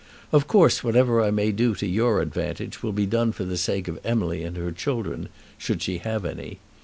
Of 0.31 0.47
course 0.47 0.83
whatever 0.83 1.21
I 1.21 1.29
may 1.29 1.51
do 1.51 1.75
to 1.75 1.85
your 1.85 2.21
advantage 2.23 2.81
will 2.81 2.91
be 2.91 3.05
done 3.05 3.31
for 3.33 3.43
the 3.43 3.55
sake 3.55 3.87
of 3.87 3.99
Emily 4.03 4.41
and 4.41 4.57
her 4.57 4.71
children, 4.71 5.29
should 5.59 5.83
she 5.83 5.99
have 5.99 6.25
any. 6.25 6.57